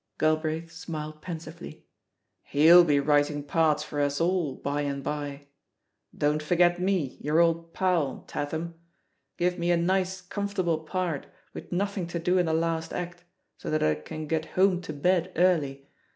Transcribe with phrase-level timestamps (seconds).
[0.17, 1.85] Galbraith smiled pensively.
[2.51, 4.81] ^'He'U be writ^ THE POSITION OP PEGGY HARPER 109 ing parts for us all by
[4.81, 5.47] and by I
[6.17, 8.73] Don't forget me, your old pal, Tatham.
[9.37, 13.25] Give me a nice comfort able part with nothing to do in the last act,
[13.59, 15.87] so that I can get home to bed early.